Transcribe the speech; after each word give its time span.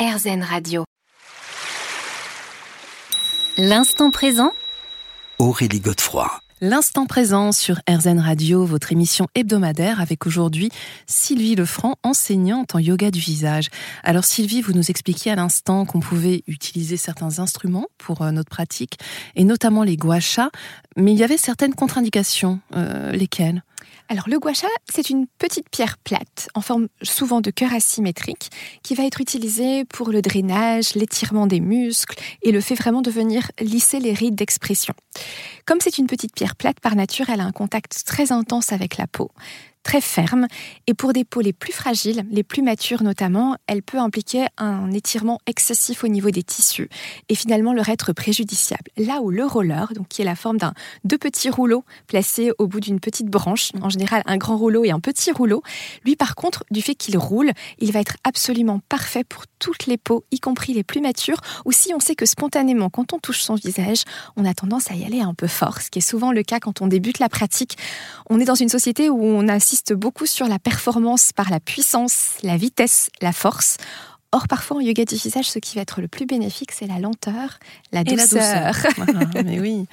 RZN 0.00 0.42
Radio. 0.42 0.84
L'instant 3.58 4.10
présent 4.10 4.52
Aurélie 5.38 5.80
Godefroy. 5.80 6.40
L'instant 6.62 7.04
présent 7.04 7.52
sur 7.52 7.80
RZN 7.86 8.18
Radio, 8.18 8.64
votre 8.64 8.92
émission 8.92 9.26
hebdomadaire 9.34 10.00
avec 10.00 10.26
aujourd'hui 10.26 10.70
Sylvie 11.06 11.54
Lefranc, 11.54 11.96
enseignante 12.02 12.74
en 12.74 12.78
yoga 12.78 13.10
du 13.10 13.20
visage. 13.20 13.68
Alors 14.02 14.24
Sylvie, 14.24 14.62
vous 14.62 14.72
nous 14.72 14.90
expliquiez 14.90 15.32
à 15.32 15.36
l'instant 15.36 15.84
qu'on 15.84 16.00
pouvait 16.00 16.44
utiliser 16.46 16.96
certains 16.96 17.38
instruments 17.38 17.88
pour 17.98 18.22
euh, 18.22 18.30
notre 18.30 18.48
pratique, 18.48 18.98
et 19.36 19.44
notamment 19.44 19.82
les 19.82 19.98
guachas, 19.98 20.48
mais 20.96 21.12
il 21.12 21.18
y 21.18 21.24
avait 21.24 21.36
certaines 21.36 21.74
contre-indications. 21.74 22.60
Euh, 22.74 23.12
lesquelles? 23.12 23.62
Alors 24.10 24.28
le 24.28 24.40
gua 24.40 24.50
c'est 24.90 25.08
une 25.08 25.28
petite 25.38 25.70
pierre 25.70 25.96
plate 25.96 26.48
en 26.54 26.60
forme 26.60 26.88
souvent 27.00 27.40
de 27.40 27.52
cœur 27.52 27.72
asymétrique 27.72 28.50
qui 28.82 28.96
va 28.96 29.04
être 29.04 29.20
utilisée 29.20 29.84
pour 29.84 30.10
le 30.10 30.20
drainage, 30.20 30.96
l'étirement 30.96 31.46
des 31.46 31.60
muscles 31.60 32.18
et 32.42 32.50
le 32.50 32.60
fait 32.60 32.74
vraiment 32.74 33.02
de 33.02 33.10
venir 33.10 33.52
lisser 33.60 34.00
les 34.00 34.12
rides 34.12 34.34
d'expression. 34.34 34.94
Comme 35.64 35.78
c'est 35.80 35.98
une 35.98 36.08
petite 36.08 36.34
pierre 36.34 36.56
plate 36.56 36.80
par 36.80 36.96
nature, 36.96 37.30
elle 37.30 37.40
a 37.40 37.44
un 37.44 37.52
contact 37.52 38.02
très 38.04 38.32
intense 38.32 38.72
avec 38.72 38.96
la 38.96 39.06
peau 39.06 39.30
très 39.82 40.00
ferme. 40.00 40.46
Et 40.86 40.94
pour 40.94 41.12
des 41.12 41.24
peaux 41.24 41.40
les 41.40 41.52
plus 41.52 41.72
fragiles, 41.72 42.24
les 42.30 42.42
plus 42.42 42.62
matures 42.62 43.02
notamment, 43.02 43.56
elle 43.66 43.82
peut 43.82 43.98
impliquer 43.98 44.46
un 44.58 44.90
étirement 44.92 45.40
excessif 45.46 46.04
au 46.04 46.08
niveau 46.08 46.30
des 46.30 46.42
tissus 46.42 46.88
et 47.28 47.34
finalement 47.34 47.72
leur 47.72 47.88
être 47.88 48.12
préjudiciable. 48.12 48.90
Là 48.96 49.20
où 49.22 49.30
le 49.30 49.44
roller, 49.44 49.92
donc 49.94 50.08
qui 50.08 50.22
est 50.22 50.24
la 50.24 50.36
forme 50.36 50.58
d'un 50.58 50.74
deux 51.04 51.18
petits 51.18 51.50
rouleaux 51.50 51.84
placés 52.06 52.52
au 52.58 52.66
bout 52.66 52.80
d'une 52.80 53.00
petite 53.00 53.28
branche, 53.28 53.70
en 53.80 53.88
général 53.88 54.22
un 54.26 54.36
grand 54.36 54.56
rouleau 54.56 54.84
et 54.84 54.90
un 54.90 55.00
petit 55.00 55.32
rouleau, 55.32 55.62
lui 56.04 56.16
par 56.16 56.34
contre, 56.34 56.64
du 56.70 56.82
fait 56.82 56.94
qu'il 56.94 57.16
roule, 57.18 57.52
il 57.78 57.92
va 57.92 58.00
être 58.00 58.16
absolument 58.24 58.80
parfait 58.88 59.24
pour 59.24 59.44
toutes 59.58 59.86
les 59.86 59.96
peaux, 59.96 60.24
y 60.30 60.40
compris 60.40 60.72
les 60.72 60.82
plus 60.82 61.00
matures, 61.00 61.40
ou 61.64 61.72
si 61.72 61.92
on 61.94 62.00
sait 62.00 62.14
que 62.14 62.26
spontanément, 62.26 62.90
quand 62.90 63.12
on 63.12 63.18
touche 63.18 63.42
son 63.42 63.54
visage, 63.54 64.04
on 64.36 64.44
a 64.44 64.54
tendance 64.54 64.90
à 64.90 64.94
y 64.94 65.04
aller 65.04 65.20
un 65.20 65.34
peu 65.34 65.46
fort, 65.46 65.80
ce 65.80 65.90
qui 65.90 65.98
est 65.98 66.02
souvent 66.02 66.32
le 66.32 66.42
cas 66.42 66.60
quand 66.60 66.80
on 66.80 66.86
débute 66.86 67.18
la 67.18 67.28
pratique. 67.28 67.76
On 68.28 68.40
est 68.40 68.44
dans 68.44 68.54
une 68.54 68.68
société 68.68 69.10
où 69.10 69.22
on 69.22 69.48
a 69.48 69.54
insiste 69.70 69.92
beaucoup 69.92 70.26
sur 70.26 70.48
la 70.48 70.58
performance 70.58 71.32
par 71.32 71.48
la 71.48 71.60
puissance, 71.60 72.30
la 72.42 72.56
vitesse, 72.56 73.08
la 73.22 73.32
force. 73.32 73.76
Or, 74.32 74.46
parfois, 74.46 74.76
en 74.76 74.80
yoga 74.80 75.04
du 75.04 75.16
visage, 75.16 75.50
ce 75.50 75.58
qui 75.58 75.74
va 75.74 75.82
être 75.82 76.00
le 76.00 76.06
plus 76.06 76.24
bénéfique, 76.24 76.70
c'est 76.70 76.86
la 76.86 77.00
lenteur, 77.00 77.58
la 77.90 78.04
douceur. 78.04 78.76
mais 79.44 79.58
oui. 79.58 79.86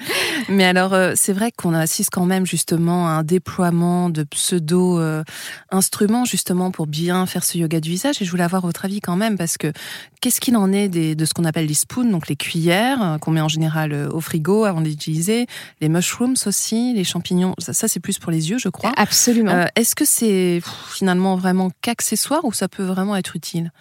Mais 0.48 0.64
alors, 0.64 0.94
euh, 0.94 1.14
c'est 1.16 1.34
vrai 1.34 1.52
qu'on 1.52 1.74
assiste 1.74 2.12
quand 2.12 2.26
même 2.26 2.46
justement 2.46 3.08
à 3.08 3.12
un 3.12 3.24
déploiement 3.24 4.12
de 4.12 4.22
pseudo-instruments, 4.22 6.26
justement, 6.26 6.70
pour 6.70 6.86
bien 6.86 7.26
faire 7.26 7.44
ce 7.44 7.58
yoga 7.58 7.80
du 7.80 7.90
visage. 7.90 8.22
Et 8.22 8.26
je 8.26 8.30
voulais 8.30 8.44
avoir 8.44 8.62
votre 8.62 8.86
avis 8.86 9.00
quand 9.00 9.16
même, 9.16 9.40
parce 9.40 9.58
que 9.58 9.74
qu'est-ce 10.22 10.40
qu'il 10.40 10.56
en 10.56 10.72
est 10.72 10.88
des, 10.88 11.16
de 11.16 11.26
ce 11.26 11.34
qu'on 11.34 11.46
appelle 11.46 11.66
les 11.66 11.74
spoons, 11.74 12.12
donc 12.12 12.28
les 12.28 12.36
cuillères, 12.36 13.02
euh, 13.02 13.18
qu'on 13.18 13.32
met 13.32 13.42
en 13.42 13.50
général 13.50 13.92
euh, 13.92 14.08
au 14.12 14.22
frigo 14.22 14.66
avant 14.66 14.82
d'utiliser, 14.82 15.48
les 15.82 15.90
mushrooms 15.90 16.36
aussi, 16.46 16.94
les 16.94 17.04
champignons, 17.04 17.56
ça, 17.58 17.88
c'est 17.88 18.00
plus 18.00 18.20
pour 18.20 18.32
les 18.32 18.52
yeux, 18.52 18.60
je 18.60 18.70
crois. 18.70 18.92
Absolument. 18.98 19.66
Est-ce 19.76 19.96
que 19.96 20.06
c'est 20.06 20.62
finalement 20.94 21.38
vraiment 21.38 21.72
qu'accessoire 21.82 22.46
ou 22.46 22.54
ça 22.54 22.68
peut 22.68 22.84
vraiment 22.84 23.16
être 23.16 23.36
utile? 23.36 23.72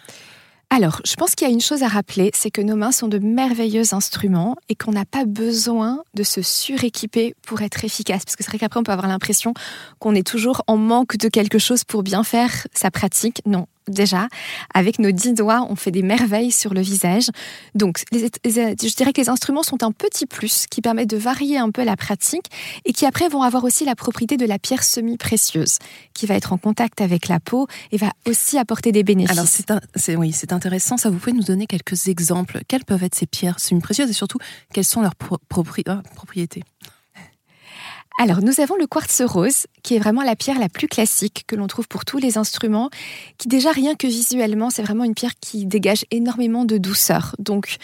Alors, 0.69 0.99
je 1.05 1.15
pense 1.15 1.33
qu'il 1.33 1.47
y 1.47 1.49
a 1.49 1.53
une 1.53 1.61
chose 1.61 1.81
à 1.81 1.87
rappeler, 1.87 2.29
c'est 2.33 2.51
que 2.51 2.61
nos 2.61 2.75
mains 2.75 2.91
sont 2.91 3.07
de 3.07 3.19
merveilleux 3.19 3.93
instruments 3.93 4.57
et 4.67 4.75
qu'on 4.75 4.91
n'a 4.91 5.05
pas 5.05 5.23
besoin 5.23 6.03
de 6.13 6.23
se 6.23 6.41
suréquiper 6.41 7.35
pour 7.41 7.61
être 7.61 7.85
efficace. 7.85 8.25
Parce 8.25 8.35
que 8.35 8.43
c'est 8.43 8.49
vrai 8.49 8.59
qu'après, 8.59 8.79
on 8.79 8.83
peut 8.83 8.91
avoir 8.91 9.07
l'impression 9.07 9.53
qu'on 9.99 10.13
est 10.13 10.27
toujours 10.27 10.63
en 10.67 10.75
manque 10.75 11.15
de 11.17 11.29
quelque 11.29 11.57
chose 11.57 11.85
pour 11.85 12.03
bien 12.03 12.23
faire 12.23 12.67
sa 12.73 12.91
pratique. 12.91 13.41
Non, 13.45 13.65
déjà. 13.87 14.27
Avec 14.73 14.99
nos 14.99 15.11
dix 15.11 15.33
doigts, 15.33 15.65
on 15.69 15.75
fait 15.75 15.91
des 15.91 16.01
merveilles 16.01 16.51
sur 16.51 16.73
le 16.73 16.81
visage. 16.81 17.29
Donc, 17.75 18.03
je 18.13 18.95
dirais 18.95 19.13
que 19.13 19.21
les 19.21 19.29
instruments 19.29 19.63
sont 19.63 19.83
un 19.83 19.91
petit 19.91 20.25
plus 20.25 20.65
qui 20.69 20.81
permet 20.81 21.05
de 21.05 21.17
varier 21.17 21.57
un 21.57 21.71
peu 21.71 21.83
la 21.83 21.95
pratique 21.95 22.45
et 22.85 22.93
qui 22.93 23.05
après 23.05 23.29
vont 23.29 23.41
avoir 23.41 23.63
aussi 23.63 23.85
la 23.85 23.95
propriété 23.95 24.37
de 24.37 24.45
la 24.45 24.59
pierre 24.59 24.83
semi-précieuse 24.83 25.79
qui 26.13 26.25
va 26.25 26.35
être 26.35 26.53
en 26.53 26.57
contact 26.57 27.01
avec 27.01 27.27
la 27.27 27.39
peau 27.39 27.67
et 27.91 27.97
va 27.97 28.11
aussi 28.27 28.57
apporter 28.57 28.91
des 28.91 29.03
bénéfices. 29.03 29.37
Alors, 29.37 29.47
c'est 29.95 30.15
oui, 30.15 30.31
c'est 30.31 30.53
intéressant. 30.53 30.97
Ça, 30.97 31.09
vous 31.09 31.17
pouvez 31.17 31.33
nous 31.33 31.43
donner 31.43 31.67
quelques 31.67 32.07
exemples. 32.07 32.61
Quelles 32.67 32.85
peuvent 32.85 33.03
être 33.03 33.15
ces 33.15 33.27
pierres 33.27 33.59
semi-précieuses 33.59 34.09
et 34.09 34.13
surtout, 34.13 34.37
quelles 34.73 34.85
sont 34.85 35.01
leurs 35.01 35.15
euh, 35.21 35.37
propriétés? 35.49 36.63
Alors, 38.19 38.41
nous 38.41 38.61
avons 38.61 38.75
le 38.77 38.87
quartz 38.87 39.21
rose, 39.21 39.67
qui 39.83 39.95
est 39.95 39.99
vraiment 39.99 40.23
la 40.23 40.35
pierre 40.35 40.57
la 40.57 40.69
plus 40.69 40.87
classique 40.87 41.43
que 41.45 41.55
l'on 41.55 41.67
trouve 41.67 41.87
pour 41.87 42.03
tous 42.03 42.17
les 42.17 42.39
instruments, 42.39 42.89
qui 43.37 43.47
déjà 43.47 43.71
rien 43.71 43.93
que 43.93 44.07
visuellement, 44.07 44.71
c'est 44.71 44.81
vraiment 44.81 45.03
une 45.03 45.13
pierre 45.13 45.37
qui 45.39 45.67
dégage 45.67 46.03
énormément 46.09 46.65
de 46.65 46.79
douceur. 46.79 47.35
Donc, 47.37 47.77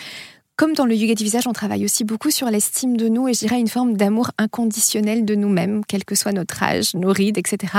comme 0.56 0.74
dans 0.74 0.86
le 0.86 0.96
yoga 0.96 1.16
du 1.16 1.24
visage, 1.24 1.48
on 1.48 1.54
travaille 1.54 1.84
aussi 1.84 2.04
beaucoup 2.04 2.30
sur 2.30 2.48
l'estime 2.48 2.96
de 2.96 3.10
nous 3.10 3.28
et 3.28 3.34
je 3.34 3.40
dirais 3.40 3.60
une 3.60 3.68
forme 3.68 3.98
d'amour 3.98 4.30
inconditionnel 4.38 5.26
de 5.26 5.34
nous-mêmes, 5.34 5.82
quel 5.88 6.06
que 6.06 6.14
soit 6.14 6.32
notre 6.32 6.62
âge, 6.62 6.94
nos 6.94 7.12
rides, 7.12 7.40
etc. 7.40 7.74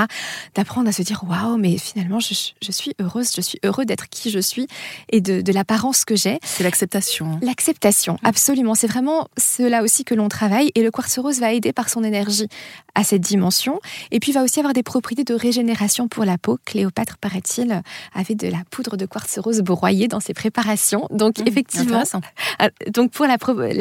D'apprendre 0.55 0.89
à 0.89 0.91
se 0.91 1.01
dire 1.01 1.23
waouh, 1.25 1.55
mais 1.57 1.77
finalement, 1.77 2.19
je, 2.19 2.33
suis 2.33 2.93
heureuse, 2.99 3.31
je 3.33 3.39
suis 3.39 3.59
heureux 3.63 3.85
d'être 3.85 4.09
qui 4.09 4.29
je 4.29 4.39
suis 4.39 4.67
et 5.09 5.21
de, 5.21 5.53
l'apparence 5.53 6.03
que 6.03 6.17
j'ai. 6.17 6.37
C'est 6.43 6.63
l'acceptation. 6.63 7.31
Hein. 7.33 7.39
L'acceptation, 7.41 8.17
absolument. 8.23 8.75
C'est 8.75 8.87
vraiment 8.87 9.29
cela 9.37 9.81
aussi 9.81 10.03
que 10.03 10.13
l'on 10.13 10.27
travaille 10.27 10.71
et 10.75 10.83
le 10.83 10.91
quartz 10.91 11.17
rose 11.17 11.39
va 11.39 11.53
aider 11.53 11.71
par 11.71 11.87
son 11.87 12.03
énergie 12.03 12.49
à 12.93 13.05
cette 13.05 13.21
dimension 13.21 13.79
et 14.11 14.19
puis 14.19 14.33
va 14.33 14.43
aussi 14.43 14.59
avoir 14.59 14.73
des 14.73 14.83
propriétés 14.83 15.23
de 15.23 15.33
régénération 15.33 16.09
pour 16.09 16.25
la 16.25 16.37
peau. 16.37 16.59
Cléopâtre, 16.65 17.17
paraît-il, 17.17 17.81
avait 18.13 18.35
de 18.35 18.49
la 18.49 18.63
poudre 18.69 18.97
de 18.97 19.05
quartz 19.05 19.39
rose 19.39 19.61
broyée 19.61 20.09
dans 20.09 20.19
ses 20.19 20.33
préparations. 20.33 21.07
Donc, 21.09 21.39
mmh, 21.39 21.47
effectivement, 21.47 22.03
donc 22.87 23.11
pour 23.11 23.25
la, 23.25 23.37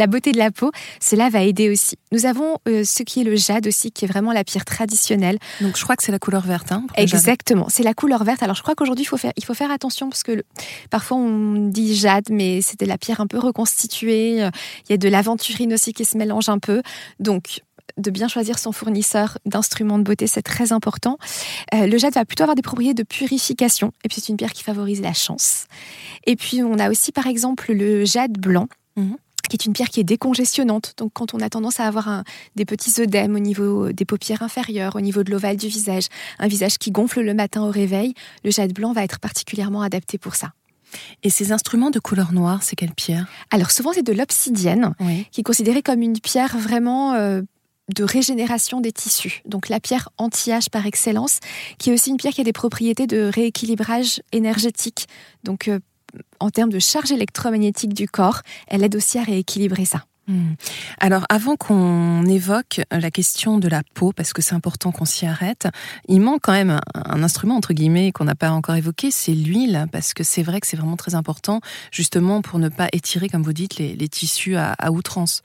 beauté 0.06 0.32
de 0.32 0.38
la 0.38 0.50
peau, 0.50 0.70
cela 1.00 1.30
va 1.30 1.42
aider 1.42 1.70
aussi. 1.70 1.96
Nous 2.12 2.26
avons 2.26 2.58
euh, 2.68 2.84
ce 2.84 3.02
qui 3.02 3.20
est 3.20 3.24
le 3.24 3.36
jade 3.36 3.66
aussi, 3.66 3.90
qui 3.90 4.04
est 4.04 4.08
vraiment 4.08 4.32
la 4.32 4.44
pierre 4.44 4.64
traditionnelle. 4.64 5.38
Donc 5.60 5.76
je 5.76 5.84
crois 5.84 5.96
que 5.96 6.02
c'est 6.02 6.12
la 6.12 6.18
couleur 6.18 6.42
verte. 6.42 6.72
Hein, 6.72 6.86
Exactement, 6.96 7.66
c'est 7.68 7.82
la 7.82 7.94
couleur 7.94 8.24
verte. 8.24 8.42
Alors 8.42 8.56
je 8.56 8.62
crois 8.62 8.74
qu'aujourd'hui 8.74 9.04
il 9.04 9.08
faut 9.08 9.16
faire, 9.16 9.32
il 9.36 9.44
faut 9.44 9.54
faire 9.54 9.70
attention 9.70 10.08
parce 10.08 10.22
que 10.22 10.44
parfois 10.90 11.16
on 11.16 11.68
dit 11.68 11.94
jade, 11.94 12.26
mais 12.30 12.62
c'était 12.62 12.86
la 12.86 12.98
pierre 12.98 13.20
un 13.20 13.26
peu 13.26 13.38
reconstituée. 13.38 14.38
Il 14.38 14.90
y 14.90 14.92
a 14.92 14.96
de 14.96 15.08
l'aventurine 15.08 15.72
aussi 15.74 15.92
qui 15.92 16.04
se 16.04 16.16
mélange 16.16 16.48
un 16.48 16.58
peu. 16.58 16.82
Donc 17.20 17.60
de 17.96 18.10
bien 18.10 18.28
choisir 18.28 18.58
son 18.58 18.72
fournisseur 18.72 19.38
d'instruments 19.46 19.98
de 19.98 20.04
beauté, 20.04 20.26
c'est 20.26 20.42
très 20.42 20.72
important. 20.72 21.18
Euh, 21.74 21.86
le 21.86 21.98
jade 21.98 22.14
va 22.14 22.24
plutôt 22.24 22.44
avoir 22.44 22.56
des 22.56 22.62
propriétés 22.62 22.94
de 22.94 23.06
purification, 23.06 23.92
et 24.04 24.08
puis 24.08 24.20
c'est 24.20 24.30
une 24.30 24.36
pierre 24.36 24.52
qui 24.52 24.62
favorise 24.62 25.00
la 25.00 25.12
chance. 25.12 25.66
Et 26.26 26.36
puis 26.36 26.62
on 26.62 26.78
a 26.78 26.90
aussi 26.90 27.12
par 27.12 27.26
exemple 27.26 27.72
le 27.72 28.04
jade 28.04 28.38
blanc. 28.38 28.68
Mhm. 28.96 29.16
qui 29.50 29.56
est 29.56 29.66
une 29.66 29.74
pierre 29.74 29.90
qui 29.90 30.00
est 30.00 30.04
décongestionnante. 30.04 30.94
Donc, 30.96 31.12
quand 31.12 31.34
on 31.34 31.40
a 31.40 31.50
tendance 31.50 31.78
à 31.78 31.86
avoir 31.86 32.22
des 32.56 32.64
petits 32.64 33.02
œdèmes 33.02 33.34
au 33.34 33.40
niveau 33.40 33.92
des 33.92 34.06
paupières 34.06 34.42
inférieures, 34.42 34.96
au 34.96 35.02
niveau 35.02 35.22
de 35.22 35.30
l'ovale 35.30 35.58
du 35.58 35.68
visage, 35.68 36.04
un 36.38 36.46
visage 36.46 36.78
qui 36.78 36.90
gonfle 36.90 37.20
le 37.20 37.34
matin 37.34 37.62
au 37.62 37.70
réveil, 37.70 38.14
le 38.42 38.50
jade 38.50 38.72
blanc 38.72 38.92
va 38.92 39.04
être 39.04 39.18
particulièrement 39.20 39.82
adapté 39.82 40.16
pour 40.16 40.34
ça. 40.34 40.52
Et 41.22 41.30
ces 41.30 41.52
instruments 41.52 41.90
de 41.90 41.98
couleur 41.98 42.32
noire, 42.32 42.62
c'est 42.62 42.76
quelle 42.76 42.94
pierre? 42.94 43.26
Alors 43.50 43.70
souvent 43.70 43.92
c'est 43.92 44.02
de 44.02 44.12
l'obsidienne, 44.12 44.94
qui 45.30 45.40
est 45.40 45.44
considérée 45.44 45.82
comme 45.82 46.02
une 46.02 46.18
pierre 46.20 46.56
vraiment 46.56 47.14
euh, 47.14 47.42
de 47.92 48.04
régénération 48.04 48.80
des 48.80 48.92
tissus. 48.92 49.42
Donc 49.44 49.68
la 49.68 49.80
pierre 49.80 50.08
anti-âge 50.18 50.70
par 50.70 50.86
excellence, 50.86 51.40
qui 51.78 51.90
est 51.90 51.92
aussi 51.92 52.10
une 52.10 52.16
pierre 52.16 52.32
qui 52.32 52.40
a 52.40 52.44
des 52.44 52.52
propriétés 52.52 53.06
de 53.06 53.30
rééquilibrage 53.32 54.22
énergétique. 54.32 55.06
Donc 55.42 55.68
euh, 55.68 55.80
en 56.40 56.50
termes 56.50 56.70
de 56.70 56.78
charge 56.78 57.12
électromagnétique 57.12 57.92
du 57.94 58.08
corps, 58.08 58.40
elle 58.68 58.84
aide 58.84 58.96
aussi 58.96 59.18
à 59.18 59.22
rééquilibrer 59.22 59.84
ça. 59.84 60.04
Hmm. 60.26 60.54
Alors 61.00 61.26
avant 61.28 61.56
qu'on 61.56 62.24
évoque 62.24 62.80
la 62.90 63.10
question 63.10 63.58
de 63.58 63.68
la 63.68 63.82
peau, 63.92 64.12
parce 64.12 64.32
que 64.32 64.40
c'est 64.40 64.54
important 64.54 64.90
qu'on 64.90 65.04
s'y 65.04 65.26
arrête, 65.26 65.68
il 66.08 66.22
manque 66.22 66.40
quand 66.42 66.52
même 66.52 66.80
un, 66.94 67.22
instrument 67.22 67.56
entre 67.56 67.74
guillemets 67.74 68.10
qu'on 68.10 68.24
n'a 68.24 68.34
pas 68.34 68.50
encore 68.50 68.74
évoqué, 68.74 69.10
c'est 69.10 69.34
l'huile, 69.34 69.86
parce 69.92 70.14
que 70.14 70.24
c'est 70.24 70.42
vrai 70.42 70.60
que 70.60 70.66
c'est 70.66 70.78
vraiment 70.78 70.96
très 70.96 71.14
important, 71.14 71.60
justement 71.90 72.40
pour 72.40 72.58
ne 72.58 72.70
pas 72.70 72.88
étirer, 72.92 73.28
comme 73.28 73.42
vous 73.42 73.52
dites, 73.52 73.76
les, 73.76 74.08
tissus 74.08 74.56
à 74.56 74.90
outrance. 74.90 75.42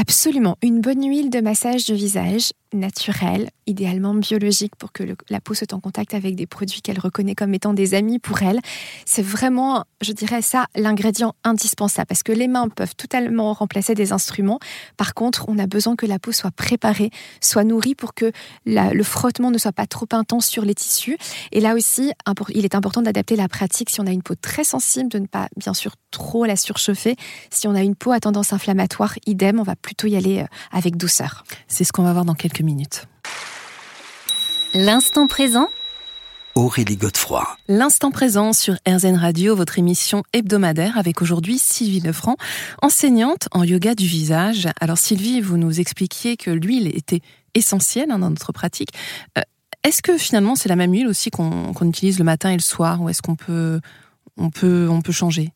Absolument. 0.00 0.54
Une 0.62 0.80
bonne 0.80 1.04
huile 1.04 1.28
de 1.28 1.40
massage 1.40 1.84
de 1.86 1.94
visage 1.94 2.52
naturelle, 2.72 3.50
idéalement 3.66 4.14
biologique 4.14 4.76
pour 4.76 4.92
que 4.92 5.02
la 5.30 5.40
peau 5.40 5.54
soit 5.54 5.72
en 5.72 5.80
contact 5.80 6.14
avec 6.14 6.34
des 6.34 6.46
produits 6.46 6.80
qu'elle 6.82 6.98
reconnaît 6.98 7.34
comme 7.34 7.54
étant 7.54 7.72
des 7.72 7.94
amis 7.94 8.18
pour 8.18 8.42
elle. 8.42 8.60
C'est 9.04 9.22
vraiment, 9.22 9.84
je 10.00 10.12
dirais 10.12 10.42
ça, 10.42 10.66
l'ingrédient 10.74 11.34
indispensable 11.44 12.06
parce 12.06 12.22
que 12.22 12.32
les 12.32 12.48
mains 12.48 12.68
peuvent 12.68 12.94
totalement 12.94 13.52
remplacer 13.52 13.94
des 13.94 14.12
instruments. 14.12 14.58
Par 14.96 15.14
contre, 15.14 15.46
on 15.48 15.58
a 15.58 15.66
besoin 15.66 15.96
que 15.96 16.06
la 16.06 16.18
peau 16.18 16.32
soit 16.32 16.50
préparée, 16.50 17.10
soit 17.40 17.64
nourrie 17.64 17.94
pour 17.94 18.14
que 18.14 18.32
le 18.66 19.02
frottement 19.02 19.50
ne 19.50 19.58
soit 19.58 19.72
pas 19.72 19.86
trop 19.86 20.06
intense 20.12 20.46
sur 20.46 20.64
les 20.64 20.74
tissus. 20.74 21.18
Et 21.52 21.60
là 21.60 21.74
aussi, 21.74 22.12
il 22.50 22.64
est 22.64 22.74
important 22.74 23.02
d'adapter 23.02 23.36
la 23.36 23.48
pratique 23.48 23.90
si 23.90 24.00
on 24.00 24.06
a 24.06 24.10
une 24.10 24.22
peau 24.22 24.34
très 24.34 24.64
sensible, 24.64 25.08
de 25.08 25.18
ne 25.18 25.26
pas 25.26 25.48
bien 25.56 25.74
sûr 25.74 25.94
trop 26.10 26.44
la 26.44 26.56
surchauffer. 26.56 27.16
Si 27.50 27.66
on 27.66 27.74
a 27.74 27.82
une 27.82 27.94
peau 27.94 28.12
à 28.12 28.20
tendance 28.20 28.52
inflammatoire, 28.52 29.14
idem, 29.26 29.60
on 29.60 29.62
va 29.62 29.76
plutôt 29.76 30.06
y 30.06 30.16
aller 30.16 30.40
euh, 30.40 30.46
avec 30.72 30.96
douceur. 30.96 31.44
C'est 31.66 31.84
ce 31.84 31.92
qu'on 31.92 32.02
va 32.02 32.12
voir 32.12 32.24
dans 32.24 32.34
quelques 32.34 32.57
minutes. 32.62 33.06
L'instant 34.74 35.26
présent 35.26 35.68
Aurélie 36.54 36.96
Godefroy. 36.96 37.46
L'instant 37.68 38.10
présent 38.10 38.52
sur 38.52 38.74
RZN 38.86 39.16
Radio, 39.16 39.54
votre 39.54 39.78
émission 39.78 40.24
hebdomadaire 40.32 40.98
avec 40.98 41.22
aujourd'hui 41.22 41.56
Sylvie 41.56 42.00
Lefranc, 42.00 42.36
enseignante 42.82 43.48
en 43.52 43.62
yoga 43.62 43.94
du 43.94 44.06
visage. 44.06 44.68
Alors 44.80 44.98
Sylvie, 44.98 45.40
vous 45.40 45.56
nous 45.56 45.78
expliquiez 45.78 46.36
que 46.36 46.50
l'huile 46.50 46.88
était 46.96 47.20
essentielle 47.54 48.10
hein, 48.10 48.18
dans 48.18 48.30
notre 48.30 48.52
pratique. 48.52 48.90
Euh, 49.38 49.42
est-ce 49.84 50.02
que 50.02 50.18
finalement 50.18 50.56
c'est 50.56 50.68
la 50.68 50.76
même 50.76 50.92
huile 50.92 51.06
aussi 51.06 51.30
qu'on 51.30 51.72
utilise 51.82 52.18
le 52.18 52.24
matin 52.24 52.50
et 52.50 52.56
le 52.56 52.62
soir 52.62 53.00
ou 53.00 53.08
est-ce 53.08 53.22
qu'on 53.22 53.36
peut, 53.36 53.80
on 54.36 54.50
peut, 54.50 54.88
on 54.90 55.00
peut 55.00 55.12
changer? 55.12 55.52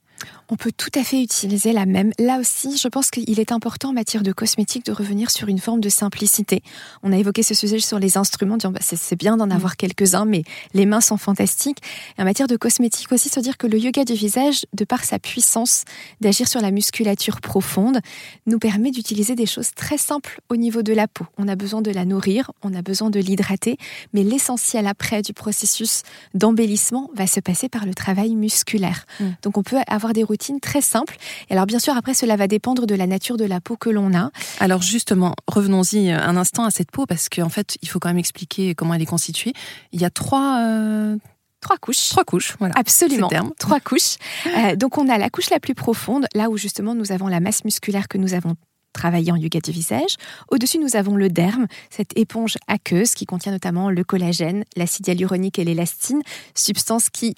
On 0.52 0.56
peut 0.56 0.70
tout 0.70 0.90
à 0.96 1.02
fait 1.02 1.22
utiliser 1.22 1.72
la 1.72 1.86
même. 1.86 2.12
Là 2.18 2.38
aussi, 2.38 2.76
je 2.76 2.86
pense 2.86 3.10
qu'il 3.10 3.40
est 3.40 3.52
important 3.52 3.88
en 3.88 3.92
matière 3.94 4.22
de 4.22 4.32
cosmétique 4.32 4.84
de 4.84 4.92
revenir 4.92 5.30
sur 5.30 5.48
une 5.48 5.58
forme 5.58 5.80
de 5.80 5.88
simplicité. 5.88 6.62
On 7.02 7.10
a 7.10 7.16
évoqué 7.16 7.42
ce 7.42 7.54
sujet 7.54 7.78
sur 7.78 7.98
les 7.98 8.18
instruments, 8.18 8.58
disant 8.58 8.70
bah, 8.70 8.80
c'est 8.82 9.16
bien 9.16 9.38
d'en 9.38 9.46
mm. 9.46 9.52
avoir 9.52 9.78
quelques-uns, 9.78 10.26
mais 10.26 10.44
les 10.74 10.84
mains 10.84 11.00
sont 11.00 11.16
fantastiques. 11.16 11.78
Et 12.18 12.20
en 12.20 12.26
matière 12.26 12.48
de 12.48 12.58
cosmétique 12.58 13.10
aussi, 13.12 13.30
se 13.30 13.40
dire 13.40 13.56
que 13.56 13.66
le 13.66 13.78
yoga 13.78 14.04
du 14.04 14.12
visage, 14.12 14.66
de 14.74 14.84
par 14.84 15.04
sa 15.04 15.18
puissance 15.18 15.84
d'agir 16.20 16.46
sur 16.46 16.60
la 16.60 16.70
musculature 16.70 17.40
profonde, 17.40 18.00
nous 18.44 18.58
permet 18.58 18.90
d'utiliser 18.90 19.34
des 19.34 19.46
choses 19.46 19.72
très 19.74 19.96
simples 19.96 20.42
au 20.50 20.56
niveau 20.56 20.82
de 20.82 20.92
la 20.92 21.08
peau. 21.08 21.24
On 21.38 21.48
a 21.48 21.56
besoin 21.56 21.80
de 21.80 21.90
la 21.90 22.04
nourrir, 22.04 22.52
on 22.62 22.74
a 22.74 22.82
besoin 22.82 23.08
de 23.08 23.20
l'hydrater, 23.20 23.78
mais 24.12 24.22
l'essentiel 24.22 24.86
après 24.86 25.22
du 25.22 25.32
processus 25.32 26.02
d'embellissement 26.34 27.08
va 27.14 27.26
se 27.26 27.40
passer 27.40 27.70
par 27.70 27.86
le 27.86 27.94
travail 27.94 28.34
musculaire. 28.34 29.06
Mm. 29.18 29.24
Donc 29.40 29.56
on 29.56 29.62
peut 29.62 29.78
avoir 29.88 30.12
des 30.12 30.22
routines 30.22 30.41
très 30.60 30.80
simple. 30.80 31.16
Et 31.48 31.52
alors 31.52 31.66
bien 31.66 31.78
sûr, 31.78 31.96
après, 31.96 32.14
cela 32.14 32.36
va 32.36 32.46
dépendre 32.46 32.86
de 32.86 32.94
la 32.94 33.06
nature 33.06 33.36
de 33.36 33.44
la 33.44 33.60
peau 33.60 33.76
que 33.76 33.90
l'on 33.90 34.14
a. 34.14 34.30
Alors 34.60 34.82
justement, 34.82 35.34
revenons-y 35.46 36.10
un 36.10 36.36
instant 36.36 36.64
à 36.64 36.70
cette 36.70 36.90
peau, 36.90 37.06
parce 37.06 37.28
qu'en 37.28 37.48
fait, 37.48 37.76
il 37.82 37.88
faut 37.88 37.98
quand 37.98 38.08
même 38.08 38.18
expliquer 38.18 38.74
comment 38.74 38.94
elle 38.94 39.02
est 39.02 39.06
constituée. 39.06 39.52
Il 39.92 40.00
y 40.00 40.04
a 40.04 40.10
trois... 40.10 40.58
Euh, 40.60 41.16
trois 41.60 41.76
couches. 41.76 42.08
Trois 42.08 42.24
couches, 42.24 42.56
voilà. 42.58 42.74
Absolument. 42.76 43.30
Trois 43.58 43.80
couches. 43.80 44.16
Euh, 44.46 44.76
donc 44.76 44.98
on 44.98 45.08
a 45.08 45.16
la 45.16 45.30
couche 45.30 45.50
la 45.50 45.60
plus 45.60 45.74
profonde, 45.74 46.26
là 46.34 46.50
où 46.50 46.56
justement 46.56 46.94
nous 46.94 47.12
avons 47.12 47.28
la 47.28 47.40
masse 47.40 47.64
musculaire 47.64 48.08
que 48.08 48.18
nous 48.18 48.34
avons 48.34 48.56
travaillé 48.92 49.32
en 49.32 49.36
yoga 49.36 49.60
du 49.60 49.70
visage. 49.70 50.16
Au-dessus, 50.50 50.78
nous 50.78 50.96
avons 50.96 51.16
le 51.16 51.30
derme, 51.30 51.66
cette 51.88 52.18
éponge 52.18 52.58
aqueuse 52.66 53.14
qui 53.14 53.24
contient 53.24 53.52
notamment 53.52 53.90
le 53.90 54.04
collagène, 54.04 54.64
l'acide 54.76 55.06
hyaluronique 55.08 55.58
et 55.58 55.64
l'élastine, 55.64 56.20
substance 56.54 57.08
qui 57.08 57.34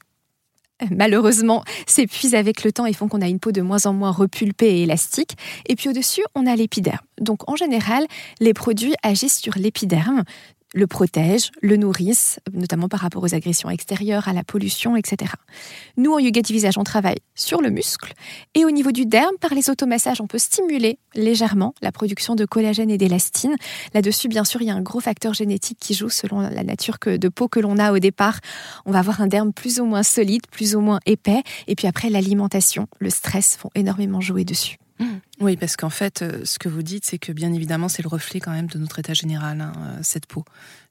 malheureusement 0.90 1.64
s'épuisent 1.86 2.34
avec 2.34 2.64
le 2.64 2.72
temps 2.72 2.86
et 2.86 2.92
font 2.92 3.08
qu'on 3.08 3.20
a 3.20 3.28
une 3.28 3.40
peau 3.40 3.52
de 3.52 3.62
moins 3.62 3.86
en 3.86 3.92
moins 3.92 4.10
repulpée 4.10 4.78
et 4.78 4.82
élastique. 4.82 5.36
Et 5.66 5.76
puis 5.76 5.88
au-dessus, 5.88 6.22
on 6.34 6.46
a 6.46 6.56
l'épiderme. 6.56 6.98
Donc 7.20 7.48
en 7.48 7.56
général, 7.56 8.04
les 8.40 8.54
produits 8.54 8.94
agissent 9.02 9.38
sur 9.38 9.54
l'épiderme, 9.56 10.24
le 10.74 10.86
protègent, 10.86 11.50
le 11.62 11.76
nourrissent, 11.76 12.40
notamment 12.52 12.88
par 12.88 13.00
rapport 13.00 13.22
aux 13.22 13.34
agressions 13.34 13.70
extérieures, 13.70 14.28
à 14.28 14.32
la 14.32 14.44
pollution, 14.44 14.96
etc. 14.96 15.32
Nous, 15.96 16.12
en 16.12 16.18
yoga 16.18 16.42
du 16.42 16.52
visage, 16.52 16.76
on 16.76 16.84
travaille 16.84 17.18
sur 17.34 17.62
le 17.62 17.70
muscle. 17.70 18.12
Et 18.54 18.64
au 18.64 18.70
niveau 18.70 18.92
du 18.92 19.06
derme, 19.06 19.36
par 19.40 19.54
les 19.54 19.70
automassages, 19.70 20.20
on 20.20 20.26
peut 20.26 20.38
stimuler 20.38 20.98
légèrement 21.14 21.74
la 21.80 21.92
production 21.92 22.34
de 22.34 22.44
collagène 22.44 22.90
et 22.90 22.98
d'élastine. 22.98 23.54
Là-dessus, 23.94 24.28
bien 24.28 24.44
sûr, 24.44 24.60
il 24.62 24.66
y 24.66 24.70
a 24.70 24.74
un 24.74 24.82
gros 24.82 25.00
facteur 25.00 25.32
génétique 25.32 25.78
qui 25.80 25.94
joue 25.94 26.10
selon 26.10 26.40
la 26.40 26.64
nature 26.64 26.98
de 27.06 27.28
peau 27.28 27.48
que 27.48 27.60
l'on 27.60 27.78
a 27.78 27.92
au 27.92 28.00
départ. 28.00 28.40
On 28.84 28.90
va 28.90 28.98
avoir 28.98 29.20
un 29.20 29.28
derme 29.28 29.52
plus 29.52 29.78
ou 29.80 29.84
moins 29.84 30.02
solide, 30.02 30.46
plus 30.50 30.74
ou 30.74 30.80
moins 30.80 30.98
épais. 31.06 31.42
Et 31.68 31.76
puis 31.76 31.86
après, 31.86 32.10
l'alimentation, 32.10 32.88
le 32.98 33.10
stress 33.10 33.56
font 33.56 33.70
énormément 33.76 34.20
jouer 34.20 34.44
dessus. 34.44 34.78
Oui, 35.40 35.56
parce 35.56 35.76
qu'en 35.76 35.90
fait, 35.90 36.22
euh, 36.22 36.44
ce 36.44 36.58
que 36.58 36.68
vous 36.68 36.82
dites, 36.82 37.04
c'est 37.04 37.18
que 37.18 37.32
bien 37.32 37.52
évidemment, 37.52 37.88
c'est 37.88 38.02
le 38.02 38.08
reflet 38.08 38.38
quand 38.38 38.52
même 38.52 38.68
de 38.68 38.78
notre 38.78 38.98
état 39.00 39.14
général, 39.14 39.60
hein, 39.60 39.72
euh, 39.78 39.98
cette 40.02 40.26
peau. 40.26 40.44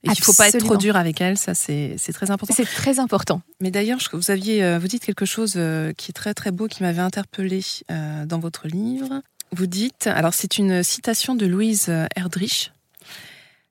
Et 0.04 0.10
qu'il 0.10 0.20
ne 0.20 0.26
faut 0.26 0.34
pas 0.34 0.50
être 0.50 0.58
trop 0.58 0.76
dur 0.76 0.98
avec 0.98 1.22
elle, 1.22 1.38
ça 1.38 1.54
c'est 1.54 1.96
très 2.14 2.30
important. 2.30 2.54
C'est 2.54 2.66
très 2.66 3.00
important. 3.00 3.42
Mais 3.62 3.72
d'ailleurs, 3.72 4.00
vous 4.12 4.32
aviez, 4.32 4.64
euh, 4.64 4.80
vous 4.80 4.88
dites 4.88 5.06
quelque 5.06 5.26
chose 5.26 5.54
qui 5.98 6.12
est 6.12 6.14
très 6.14 6.34
très 6.34 6.52
beau, 6.52 6.68
qui 6.68 6.84
m'avait 6.84 7.02
interpellé 7.02 7.64
dans 7.90 8.40
votre 8.40 8.68
livre. 8.68 9.22
Vous 9.54 9.68
dites, 9.68 10.08
alors 10.08 10.34
c'est 10.34 10.58
une 10.58 10.84
citation 10.84 11.36
de 11.36 11.46
Louise 11.46 11.90
Erdrich, 12.16 12.73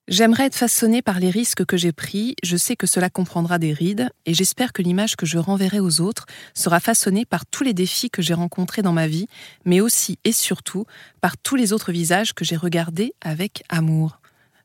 J'aimerais 0.09 0.47
être 0.47 0.57
façonné 0.57 1.01
par 1.01 1.21
les 1.21 1.31
risques 1.31 1.65
que 1.65 1.77
j'ai 1.77 1.93
pris, 1.93 2.35
je 2.43 2.57
sais 2.57 2.75
que 2.75 2.89
cela 2.89 3.09
comprendra 3.09 3.61
des 3.61 3.73
rides, 3.73 4.11
et 4.27 4.35
j'espère 4.35 4.73
que 4.73 4.83
l'image 4.83 5.15
que 5.15 5.27
je 5.27 5.39
renverrai 5.39 5.79
aux 5.79 6.01
autres 6.01 6.27
sera 6.55 6.81
façonnée 6.81 7.25
par 7.25 7.47
tous 7.47 7.63
les 7.63 7.73
défis 7.73 8.11
que 8.11 8.21
j'ai 8.21 8.35
rencontrés 8.35 8.83
dans 8.83 8.93
ma 8.93 9.07
vie, 9.07 9.29
mais 9.65 9.81
aussi 9.81 10.19
et 10.25 10.33
surtout 10.33 10.87
par 11.21 11.39
tous 11.39 11.55
les 11.55 11.73
autres 11.73 11.93
visages 11.93 12.35
que 12.35 12.45
j'ai 12.45 12.57
regardés 12.57 13.15
avec 13.21 13.63
amour. 13.69 14.19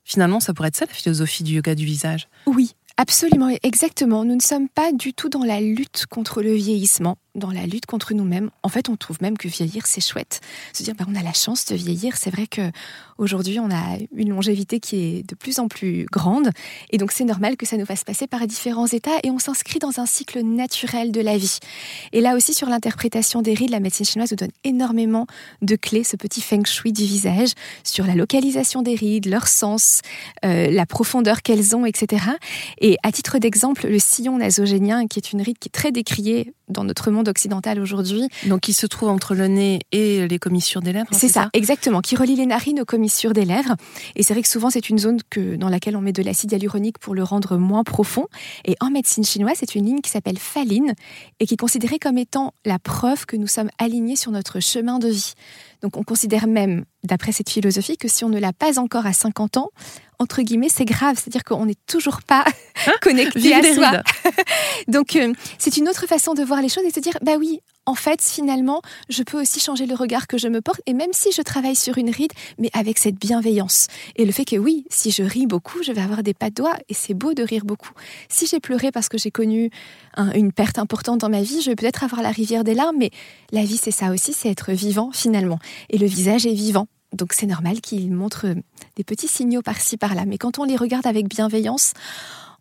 Finalement, 0.04 0.40
ça 0.40 0.56
pourrait 0.56 0.70
être 0.70 0.76
ça 0.76 0.86
la 0.86 0.94
philosophie 0.94 1.44
du 1.44 1.54
yoga 1.54 1.76
du 1.76 1.86
visage. 1.86 2.30
Oui, 2.48 2.74
absolument, 2.98 3.56
exactement. 3.62 4.26
Nous 4.26 4.36
ne 4.36 4.42
sommes 4.42 4.70
pas 4.70 4.92
du 4.92 5.14
tout 5.14 5.30
dans 5.30 5.44
la 5.44 5.62
lutte 5.62 6.08
contre 6.10 6.42
le 6.42 6.54
vieillissement 6.54 7.20
dans 7.38 7.52
la 7.52 7.66
lutte 7.66 7.86
contre 7.86 8.14
nous-mêmes. 8.14 8.50
En 8.64 8.70
fait, 8.70 8.90
on 8.90 8.96
trouve 8.96 9.18
même 9.22 9.38
que 9.38 9.48
vieillir, 9.48 9.86
c'est 9.86 10.02
chouette. 10.02 10.42
Se 10.74 10.84
dire, 10.84 10.96
bah, 10.96 11.06
on 11.08 11.16
a 11.16 11.24
la 11.24 11.34
chance 11.34 11.66
de 11.66 11.76
vieillir. 11.76 12.18
C'est 12.18 12.32
vrai 12.32 12.48
que 12.48 12.72
aujourd'hui, 13.18 13.60
on 13.60 13.70
a 13.72 13.98
une 14.16 14.30
longévité 14.30 14.80
qui 14.80 14.98
est 14.98 15.30
de 15.30 15.36
plus 15.36 15.60
en 15.60 15.68
plus 15.68 16.06
grande. 16.12 16.50
Et 16.90 16.98
donc, 16.98 17.12
c'est 17.12 17.24
normal 17.24 17.56
que 17.56 17.66
ça 17.66 17.78
nous 17.78 17.86
fasse 17.86 18.04
passer 18.04 18.28
par 18.28 18.46
différents 18.48 18.88
états 18.88 19.20
et 19.24 19.30
on 19.30 19.40
s'inscrit 19.40 19.80
dans 19.80 20.00
un 20.00 20.06
cycle 20.06 20.42
naturel 20.42 21.12
de 21.12 21.22
la 21.22 21.38
vie. 21.38 21.60
Et 22.12 22.22
là 22.22 22.36
aussi, 22.36 22.54
sur 22.54 22.70
l'interprétation 22.70 23.42
des 23.42 23.54
rides, 23.54 23.70
la 23.70 23.80
médecine 23.80 24.06
chinoise 24.06 24.32
nous 24.32 24.38
donne 24.38 24.52
énormément 24.64 25.28
de 25.62 25.76
clés, 25.76 26.04
ce 26.04 26.16
petit 26.16 26.42
feng 26.42 26.66
shui 26.66 26.92
du 26.92 27.04
visage, 27.04 27.50
sur 27.84 28.06
la 28.06 28.16
localisation 28.16 28.82
des 28.82 28.96
rides, 28.96 29.28
leur 29.28 29.48
sens, 29.48 30.02
euh, 30.44 30.70
la 30.72 30.86
profondeur 30.86 31.42
qu'elles 31.44 31.76
ont, 31.76 31.86
etc. 31.86 32.26
Et 32.82 32.98
à 33.04 33.12
titre 33.12 33.38
d'exemple, 33.38 33.88
le 33.88 34.00
sillon 34.00 34.38
nasogénien, 34.38 35.08
qui 35.08 35.20
est 35.20 35.32
une 35.32 35.42
ride 35.42 35.60
qui 35.60 35.70
est 35.70 35.72
très 35.72 35.92
décriée 35.92 36.54
dans 36.68 36.84
notre 36.84 37.12
monde 37.12 37.28
occidental 37.28 37.80
aujourd'hui. 37.80 38.28
Donc, 38.46 38.68
il 38.68 38.74
se 38.74 38.86
trouve 38.86 39.10
entre 39.10 39.36
le 39.36 39.48
nez 39.48 39.80
et 39.92 40.28
les 40.28 40.40
commissures 40.40 40.82
des 40.82 40.94
lèvres. 40.94 41.08
C'est 41.12 41.28
ça, 41.28 41.50
exactement, 41.54 42.02
qui 42.02 42.16
relie 42.16 42.36
les 42.36 42.46
narines 42.46 42.82
aux 42.82 42.86
commissures 42.86 43.34
des 43.34 43.46
lèvres. 43.46 43.76
Et 44.16 44.24
c'est 44.24 44.34
vrai 44.34 44.42
que 44.42 44.50
souvent, 44.50 44.70
c'est 44.70 44.90
une 44.90 45.00
zone 45.00 45.20
que, 45.30 45.56
dans 45.56 45.70
laquelle 45.70 45.96
on 45.96 46.02
met 46.02 46.14
de 46.14 46.24
l'acide 46.24 46.52
hyaluronique 46.52 47.00
pour 47.00 47.16
le 47.16 47.24
rendre 47.24 47.58
moins 47.58 47.84
profond. 47.84 48.28
Et 48.66 48.76
en 48.82 48.90
médecine 48.90 49.24
chinoise, 49.24 49.58
c'est 49.60 49.76
une 49.76 49.86
ligne 49.86 50.02
qui 50.02 50.10
s'appelle 50.10 50.38
Faline 50.38 50.94
et 51.40 51.46
qui 51.46 51.54
est 51.54 51.58
considérée 51.58 52.00
comme 52.00 52.18
étant 52.18 52.54
la 52.66 52.80
preuve 52.80 53.26
que 53.26 53.36
nous 53.36 53.48
sommes 53.48 53.70
alignés 53.78 54.16
sur 54.16 54.32
notre 54.32 54.60
chemin 54.60 55.00
de 55.00 55.10
vie. 55.10 55.34
Donc, 55.82 55.98
on 55.98 56.04
considère 56.04 56.48
même, 56.48 56.86
d'après 57.04 57.32
cette 57.32 57.50
philosophie, 57.50 57.98
que 57.98 58.08
si 58.08 58.24
on 58.24 58.30
ne 58.30 58.40
l'a 58.40 58.54
pas 58.54 58.80
encore 58.80 59.06
à 59.06 59.14
50 59.14 59.58
ans, 59.58 59.70
entre 60.20 60.42
guillemets, 60.42 60.70
c'est 60.70 60.86
grave. 60.86 61.16
C'est-à-dire 61.16 61.44
qu'on 61.44 61.66
n'est 61.66 61.76
toujours 61.88 62.22
pas 62.24 62.46
hein? 62.88 62.94
connecté 63.02 63.54
à 63.54 63.74
soi. 63.74 64.04
Donc, 64.88 65.16
euh, 65.16 65.34
c'est 65.58 65.78
une 65.78 65.88
autre 65.88 66.08
façon 66.08 66.34
de 66.34 66.44
voir 66.44 66.62
les 66.62 66.70
choses 66.70 66.84
et 66.84 66.90
de 66.90 66.94
se 66.94 67.00
dire, 67.00 67.18
bah 67.22 67.36
oui, 67.38 67.62
en 67.88 67.96
fait, 67.96 68.22
finalement, 68.22 68.82
je 69.10 69.24
peux 69.24 69.42
aussi 69.42 69.60
changer 69.60 69.88
le 69.88 69.96
regard 69.96 70.28
que 70.28 70.38
je 70.38 70.48
me 70.48 70.62
porte, 70.62 70.82
et 70.86 70.94
même 70.94 71.14
si 71.14 71.32
je 71.32 71.42
travaille 71.42 71.76
sur 71.76 71.98
une 71.98 72.12
ride, 72.12 72.34
mais 72.60 72.70
avec 72.74 73.00
cette 73.00 73.16
bienveillance. 73.16 73.88
Et 74.18 74.26
le 74.26 74.32
fait 74.32 74.46
que 74.46 74.58
oui, 74.58 74.86
si 74.92 75.10
je 75.10 75.24
ris 75.24 75.48
beaucoup, 75.48 75.82
je 75.82 75.94
vais 75.94 76.02
avoir 76.02 76.22
des 76.22 76.34
pas 76.34 76.50
de 76.50 76.56
doigts, 76.56 76.78
et 76.90 76.94
c'est 76.94 77.14
beau 77.14 77.34
de 77.34 77.44
rire 77.44 77.64
beaucoup. 77.66 77.94
Si 78.30 78.46
j'ai 78.46 78.60
pleuré 78.60 78.92
parce 78.92 79.08
que 79.08 79.18
j'ai 79.18 79.32
connu 79.32 79.72
une 80.36 80.52
perte 80.52 80.80
importante 80.80 81.22
dans 81.22 81.30
ma 81.30 81.42
vie, 81.42 81.62
je 81.62 81.70
vais 81.70 81.76
peut-être 81.76 82.04
avoir 82.04 82.22
la 82.22 82.32
rivière 82.32 82.66
des 82.66 82.74
larmes, 82.74 82.98
mais 82.98 83.10
la 83.52 83.64
vie, 83.64 83.78
c'est 83.78 83.92
ça 83.92 84.12
aussi, 84.12 84.34
c'est 84.34 84.50
être 84.50 84.74
vivant 84.74 85.12
finalement. 85.14 85.60
Et 85.90 85.98
le 85.98 86.08
visage 86.08 86.46
est 86.46 86.54
vivant. 86.54 86.88
Donc 87.14 87.32
c'est 87.32 87.46
normal 87.46 87.80
qu'il 87.80 88.12
montre 88.12 88.48
des 88.98 89.04
petits 89.06 89.30
signaux 89.30 89.62
par-ci, 89.62 89.96
par-là. 89.96 90.26
Mais 90.26 90.38
quand 90.38 90.60
on 90.60 90.66
les 90.66 90.76
regarde 90.76 91.08
avec 91.08 91.30
bienveillance, 91.30 91.94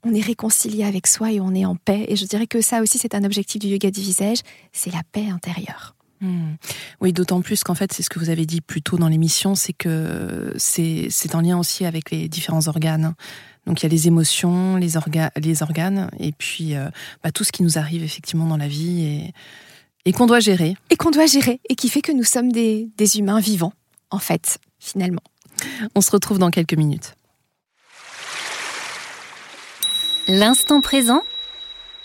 on 0.05 0.15
est 0.15 0.21
réconcilié 0.21 0.85
avec 0.85 1.07
soi 1.07 1.33
et 1.33 1.41
on 1.41 1.55
est 1.55 1.65
en 1.65 1.77
paix. 1.77 2.05
Et 2.09 2.17
je 2.17 2.25
dirais 2.27 2.47
que 2.47 2.61
ça 2.61 2.83
aussi, 2.83 2.99
c'est 2.99 3.15
un 3.15 3.25
objectif 3.25 3.61
du 3.61 3.69
yoga 3.69 3.91
du 3.91 4.01
visage, 4.01 4.39
c'est 4.73 4.93
la 4.93 5.03
paix 5.13 5.29
intérieure. 5.29 5.95
Hmm. 6.21 6.55
Oui, 7.01 7.13
d'autant 7.13 7.43
plus 7.43 7.63
qu'en 7.63 7.75
fait, 7.75 7.93
c'est 7.93 8.03
ce 8.03 8.09
que 8.09 8.19
vous 8.19 8.31
avez 8.31 8.47
dit 8.47 8.61
plus 8.61 8.81
tôt 8.81 8.97
dans 8.97 9.09
l'émission, 9.09 9.55
c'est 9.55 9.75
que 9.75 10.55
c'est 10.57 11.35
en 11.35 11.41
lien 11.41 11.59
aussi 11.59 11.85
avec 11.85 12.11
les 12.11 12.29
différents 12.29 12.69
organes. 12.69 13.15
Donc 13.67 13.83
il 13.83 13.83
y 13.83 13.87
a 13.87 13.91
les 13.91 14.07
émotions, 14.07 14.77
les, 14.77 14.93
les 15.37 15.63
organes, 15.63 16.09
et 16.19 16.33
puis 16.33 16.75
euh, 16.75 16.89
bah, 17.23 17.33
tout 17.33 17.43
ce 17.45 17.51
qui 17.51 17.65
nous 17.65 17.79
arrive 17.79 18.05
effectivement 18.05 18.47
dans 18.47 18.57
la 18.57 18.69
vie 18.69 19.03
et, 19.03 19.33
et 20.05 20.13
qu'on 20.13 20.27
doit 20.27 20.41
gérer. 20.41 20.77
Et 20.91 20.97
qu'on 20.97 21.11
doit 21.11 21.27
gérer, 21.27 21.61
et 21.69 21.75
qui 21.75 21.89
fait 21.89 22.01
que 22.01 22.13
nous 22.13 22.25
sommes 22.25 22.53
des, 22.53 22.89
des 22.97 23.19
humains 23.19 23.41
vivants, 23.41 23.73
en 24.11 24.21
fait, 24.21 24.59
finalement. 24.79 25.23
On 25.95 26.01
se 26.01 26.11
retrouve 26.13 26.39
dans 26.39 26.51
quelques 26.51 26.75
minutes. 26.75 27.16
L'instant 30.29 30.81
présent 30.81 31.23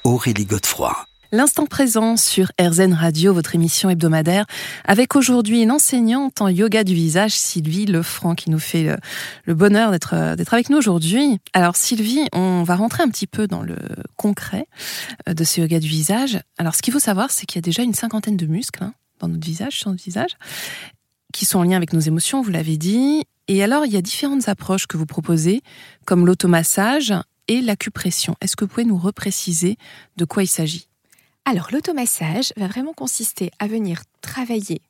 Aurélie 0.03 0.45
Godefroy. 0.45 0.95
L'instant 1.31 1.65
présent 1.65 2.17
sur 2.17 2.51
RZN 2.61 2.93
Radio, 2.93 3.33
votre 3.33 3.55
émission 3.55 3.89
hebdomadaire, 3.89 4.45
avec 4.85 5.15
aujourd'hui 5.15 5.63
une 5.63 5.71
enseignante 5.71 6.39
en 6.39 6.47
yoga 6.47 6.83
du 6.83 6.93
visage, 6.93 7.31
Sylvie 7.31 7.87
Lefranc, 7.87 8.35
qui 8.35 8.51
nous 8.51 8.59
fait 8.59 8.95
le, 9.45 9.55
bonheur 9.55 9.89
d'être 9.89 10.35
d'être 10.35 10.53
avec 10.53 10.69
nous 10.69 10.77
aujourd'hui. 10.77 11.39
Alors 11.53 11.75
Sylvie, 11.75 12.27
on 12.31 12.61
va 12.61 12.75
rentrer 12.75 13.01
un 13.01 13.09
petit 13.09 13.25
peu 13.25 13.47
dans 13.47 13.63
le 13.63 13.77
concret 14.17 14.67
euh, 15.27 15.33
de 15.33 15.43
ce 15.43 15.61
yoga 15.61 15.79
du 15.79 15.87
visage. 15.87 16.39
Alors 16.59 16.75
ce 16.75 16.83
qu'il 16.83 16.93
faut 16.93 16.99
savoir, 16.99 17.31
c'est 17.31 17.47
qu'il 17.47 17.57
y 17.57 17.63
a 17.63 17.65
déjà 17.65 17.81
une 17.81 17.95
cinquantaine 17.95 18.37
de 18.37 18.45
muscles 18.45 18.83
hein, 18.83 18.93
dans 19.19 19.29
notre 19.29 19.47
visage, 19.47 19.79
sur 19.79 19.89
notre 19.89 20.03
visage, 20.03 20.37
qui 21.33 21.45
sont 21.45 21.57
en 21.57 21.63
lien 21.63 21.77
avec 21.77 21.91
nos 21.91 21.99
émotions, 21.99 22.43
vous 22.43 22.51
l'avez 22.51 22.77
dit. 22.77 23.23
Et 23.47 23.63
alors, 23.63 23.85
il 23.85 23.91
y 23.91 23.97
a 23.97 24.01
différentes 24.01 24.47
approches 24.47 24.87
que 24.87 24.95
vous 24.95 25.05
proposez, 25.05 25.61
comme 26.05 26.25
l'automassage, 26.25 27.13
et 27.51 27.61
l'acupression. 27.61 28.37
Est-ce 28.39 28.55
que 28.55 28.63
vous 28.63 28.69
pouvez 28.69 28.85
nous 28.85 28.97
repréciser 28.97 29.77
de 30.15 30.23
quoi 30.23 30.43
il 30.43 30.47
s'agit? 30.47 30.87
Alors 31.43 31.67
l'automassage 31.73 32.53
va 32.55 32.67
vraiment 32.67 32.93
consister 32.93 33.51
à 33.59 33.67
venir 33.67 34.03
travailler 34.21 34.81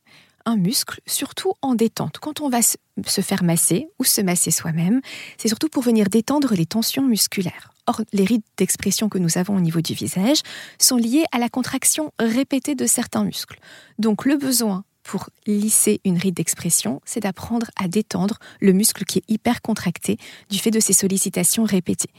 un 0.46 0.58
muscle, 0.58 1.01
surtout 1.08 1.53
en 1.63 1.74
détente. 1.74 2.20
Quand 2.20 2.39
on 2.39 2.50
va 2.50 2.62
se 2.62 3.22
faire 3.22 3.44
masser 3.44 3.88
ou 3.98 4.03
se 4.03 4.22
masser 4.22 4.51
soi-même, 4.51 5.01
c'est 5.38 5.48
surtout 5.48 5.70
pour 5.70 5.82
venir 5.82 6.08
détendre 6.08 6.53
les 6.53 6.68
tensions 6.68 7.03
musculaires. 7.03 7.74
Or, 7.88 8.01
les 8.13 8.25
rides 8.25 8.44
d'expression 8.58 9.10
que 9.10 9.18
nous 9.18 9.39
avons 9.39 9.56
au 9.56 9.60
niveau 9.60 9.82
du 9.82 9.96
visage 9.96 10.41
sont 10.77 10.98
liées 10.98 11.25
à 11.32 11.39
la 11.39 11.50
contraction 11.50 12.12
répétée 12.20 12.75
de 12.75 12.86
certains 12.86 13.24
muscles. 13.24 13.60
Donc 13.98 14.25
le 14.25 14.38
besoin 14.38 14.84
pour 15.12 15.30
lisser 15.46 16.00
une 16.06 16.18
ride 16.18 16.36
d'expression, 16.36 17.01
c'est 17.03 17.20
d'apprendre 17.20 17.70
à 17.75 17.89
détendre 17.89 18.38
le 18.62 18.72
muscle 18.72 19.03
qui 19.03 19.18
est 19.18 19.24
hyper 19.27 19.62
contracté 19.62 20.18
du 20.50 20.58
fait 20.58 20.72
de 20.72 20.80
ces 20.80 20.94
sollicitations 20.94 21.65
répétées. 21.65 22.12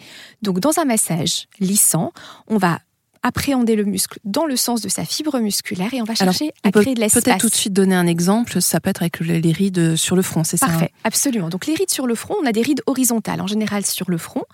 Donc 0.43 0.61
dans 0.61 0.79
un 0.79 0.85
massage 0.85 1.47
lissant, 1.59 2.13
on 2.49 2.59
va 2.59 2.81
appréhender 3.23 3.77
le 3.77 3.85
muscle 3.85 4.19
dans 4.25 4.45
le 4.45 4.57
sens 4.57 4.83
de 4.83 4.91
sa 4.91 5.07
fibre 5.07 5.39
musculaire 5.39 5.95
et 5.95 6.03
on 6.03 6.05
va 6.05 6.15
chercher 6.15 6.53
à 6.65 6.71
créer 6.71 6.93
de 6.93 7.01
l'espace. 7.01 7.25
Peut-être 7.25 7.41
tout 7.41 7.49
de 7.49 7.55
suite 7.55 7.73
donner 7.73 7.95
un 7.95 8.07
exemple, 8.07 8.61
ça 8.61 8.79
peut 8.79 8.91
être 8.91 9.01
avec 9.01 9.21
les 9.21 9.53
rides 9.53 9.97
sur 9.97 10.15
le 10.15 10.21
front, 10.21 10.45
c'est 10.45 10.59
ça 10.59 10.67
Parfait, 10.67 10.93
absolument. 11.03 11.49
Donc 11.49 11.65
les 11.65 11.75
rides 11.75 11.91
sur 11.91 12.07
le 12.07 12.15
front, 12.15 12.37
on 12.43 12.45
a 12.45 12.53
des 12.53 12.61
rides 12.61 12.83
horizontales 12.85 13.41
en 13.41 13.47
général 13.47 13.87
sur 13.87 14.11
le 14.11 14.19
front 14.19 14.45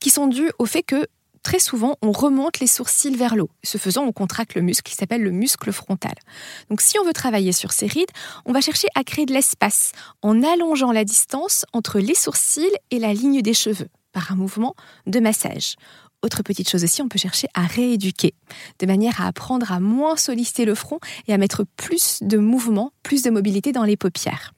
qui 0.00 0.08
sont 0.08 0.28
dues 0.28 0.50
au 0.58 0.64
fait 0.64 0.82
que 0.82 1.06
très 1.42 1.58
souvent, 1.58 1.96
on 2.02 2.12
remonte 2.12 2.60
les 2.60 2.66
sourcils 2.66 3.14
vers 3.14 3.36
l'eau. 3.36 3.50
Ce 3.62 3.78
faisant, 3.78 4.04
on 4.04 4.12
contracte 4.12 4.54
le 4.54 4.62
muscle 4.62 4.90
qui 4.90 4.96
s'appelle 4.96 5.22
le 5.22 5.30
muscle 5.30 5.72
frontal. 5.72 6.14
Donc 6.70 6.80
si 6.80 6.98
on 6.98 7.04
veut 7.04 7.12
travailler 7.12 7.52
sur 7.52 7.72
ces 7.72 7.86
rides, 7.86 8.10
on 8.46 8.52
va 8.52 8.60
chercher 8.60 8.88
à 8.94 9.04
créer 9.04 9.26
de 9.26 9.32
l'espace 9.32 9.92
en 10.22 10.42
allongeant 10.42 10.92
la 10.92 11.04
distance 11.04 11.64
entre 11.72 11.98
les 11.98 12.14
sourcils 12.14 12.76
et 12.90 12.98
la 12.98 13.12
ligne 13.12 13.42
des 13.42 13.54
cheveux 13.54 13.88
par 14.12 14.32
un 14.32 14.36
mouvement 14.36 14.74
de 15.06 15.20
massage. 15.20 15.76
Autre 16.22 16.42
petite 16.44 16.68
chose 16.68 16.84
aussi, 16.84 17.02
on 17.02 17.08
peut 17.08 17.18
chercher 17.18 17.48
à 17.54 17.62
rééduquer, 17.62 18.34
de 18.78 18.86
manière 18.86 19.20
à 19.20 19.26
apprendre 19.26 19.72
à 19.72 19.80
moins 19.80 20.16
solliciter 20.16 20.64
le 20.64 20.76
front 20.76 21.00
et 21.26 21.32
à 21.32 21.38
mettre 21.38 21.64
plus 21.76 22.18
de 22.22 22.38
mouvement, 22.38 22.92
plus 23.02 23.22
de 23.22 23.30
mobilité 23.30 23.72
dans 23.72 23.82
les 23.82 23.96
paupières. 23.96 24.52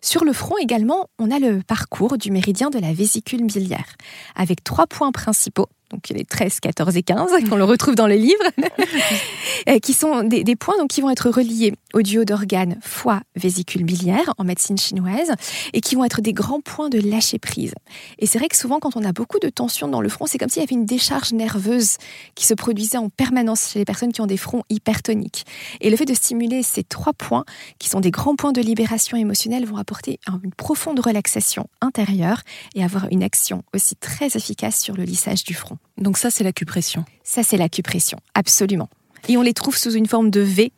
Sur 0.00 0.24
le 0.24 0.32
front 0.32 0.56
également, 0.58 1.08
on 1.18 1.30
a 1.30 1.38
le 1.38 1.62
parcours 1.62 2.16
du 2.16 2.30
méridien 2.30 2.70
de 2.70 2.78
la 2.78 2.92
vésicule 2.92 3.44
biliaire, 3.44 3.96
avec 4.34 4.64
trois 4.64 4.86
points 4.86 5.12
principaux 5.12 5.68
donc 5.90 6.08
les 6.08 6.24
13, 6.24 6.60
14 6.60 6.96
et 6.96 7.02
15, 7.02 7.30
qu'on 7.48 7.56
le 7.56 7.64
retrouve 7.64 7.94
dans 7.94 8.06
le 8.06 8.14
livre, 8.14 8.42
euh, 9.68 9.78
qui 9.78 9.92
sont 9.92 10.22
des, 10.24 10.56
points 10.56 10.76
donc, 10.78 10.88
qui 10.88 11.00
vont 11.00 11.10
être 11.10 11.30
reliés 11.30 11.74
au 11.92 12.02
duo 12.02 12.24
d'organes 12.24 12.78
foie, 12.82 13.20
vésicule 13.36 13.84
biliaire 13.84 14.34
en 14.38 14.44
médecine 14.44 14.78
chinoise, 14.78 15.32
et 15.72 15.80
qui 15.80 15.94
vont 15.94 16.04
être 16.04 16.20
des 16.20 16.32
grands 16.32 16.60
points 16.60 16.88
de 16.88 16.98
lâcher 16.98 17.38
prise. 17.38 17.74
Et 18.18 18.26
c'est 18.26 18.38
vrai 18.38 18.48
que 18.48 18.56
souvent, 18.56 18.80
quand 18.80 18.96
on 18.96 19.04
a 19.04 19.12
beaucoup 19.12 19.38
de 19.38 19.48
tension 19.48 19.88
dans 19.88 20.00
le 20.00 20.08
front, 20.08 20.26
c'est 20.26 20.38
comme 20.38 20.48
s'il 20.48 20.62
y 20.62 20.64
avait 20.64 20.74
une 20.74 20.86
décharge 20.86 21.32
nerveuse 21.32 21.96
qui 22.34 22.46
se 22.46 22.54
produisait 22.54 22.98
en 22.98 23.08
permanence 23.08 23.72
chez 23.72 23.78
les 23.78 23.84
personnes 23.84 24.12
qui 24.12 24.20
ont 24.20 24.26
des 24.26 24.36
fronts 24.36 24.64
hypertoniques. 24.70 25.44
Et 25.80 25.90
le 25.90 25.96
fait 25.96 26.06
de 26.06 26.14
stimuler 26.14 26.62
ces 26.62 26.84
trois 26.84 27.12
points, 27.12 27.44
qui 27.78 27.88
sont 27.88 28.00
des 28.00 28.10
grands 28.10 28.36
points 28.36 28.52
de 28.52 28.60
libération 28.60 29.16
émotionnelle, 29.16 29.66
vont 29.66 29.76
apporter 29.76 30.18
une 30.42 30.52
profonde 30.52 31.00
relaxation 31.00 31.68
intérieure 31.80 32.42
et 32.74 32.84
avoir 32.84 33.06
une 33.10 33.22
action 33.22 33.62
aussi 33.74 33.96
très 33.96 34.26
efficace 34.36 34.80
sur 34.80 34.96
le 34.96 35.04
lissage 35.04 35.44
du 35.44 35.54
front. 35.54 35.73
Donc 35.98 36.18
ça, 36.18 36.30
c'est 36.30 36.44
l'acupression. 36.44 37.04
Ça, 37.22 37.42
c'est 37.42 37.56
l'acupression, 37.56 38.18
absolument. 38.34 38.88
Et 39.28 39.36
on 39.36 39.42
les 39.42 39.54
trouve 39.54 39.76
sous 39.76 39.92
une 39.92 40.06
forme 40.06 40.30
de 40.30 40.40
V 40.40 40.72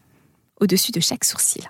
au-dessus 0.61 0.93
de 0.93 1.01
chaque 1.01 1.25
sourcil. 1.25 1.69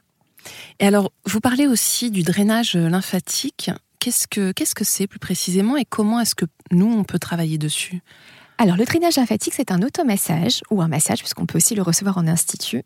Et 0.79 0.87
alors, 0.87 1.13
vous 1.25 1.41
parlez 1.41 1.67
aussi 1.67 2.11
du 2.11 2.23
drainage 2.23 2.75
lymphatique. 2.75 3.71
Qu'est-ce 3.99 4.29
que 4.29 4.53
qu'est-ce 4.53 4.75
que 4.75 4.85
c'est 4.85 5.07
plus 5.07 5.19
précisément 5.19 5.77
et 5.77 5.85
comment 5.85 6.21
est-ce 6.21 6.35
que 6.35 6.45
nous 6.71 6.87
on 6.87 7.03
peut 7.03 7.19
travailler 7.19 7.59
dessus? 7.59 8.03
Alors, 8.59 8.77
le 8.77 8.85
drainage 8.85 9.17
lymphatique, 9.17 9.55
c'est 9.55 9.71
un 9.71 9.83
automassage 9.83 10.63
ou 10.71 10.81
un 10.81 10.89
massage, 10.89 11.19
puisqu'on 11.19 11.47
peut 11.47 11.59
aussi 11.59 11.75
le 11.75 11.83
recevoir 11.83 12.17
en 12.17 12.27
institut, 12.27 12.83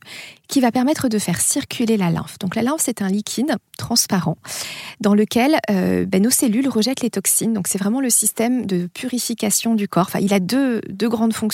qui 0.49 0.61
va 0.61 0.73
permettre 0.73 1.09
de 1.09 1.19
faire 1.19 1.41
circuler 1.41 1.97
la 1.97 2.11
lymphe. 2.11 2.39
Donc, 2.41 2.57
la 2.57 2.62
lymphe, 2.62 2.81
c'est 2.83 3.03
un 3.03 3.09
liquide 3.09 3.55
transparent 3.79 4.37
dans 5.00 5.15
lequel 5.15 5.59
euh, 5.71 6.05
ben, 6.07 6.23
nos 6.23 6.31
cellules 6.31 6.69
rejettent 6.69 7.03
les 7.03 7.11
toxines. 7.11 7.53
Donc, 7.53 7.69
c'est 7.69 7.79
vraiment 7.79 8.00
le 8.00 8.11
système 8.11 8.67
de 8.67 8.89
purification 8.93 9.75
du 9.75 9.87
corps. 9.87 10.07
Enfin, 10.09 10.21
il 10.21 10.35
a 10.35 10.41
deux, 10.41 10.81
deux 10.89 11.09
grandes 11.09 11.35
fonctions 11.35 11.50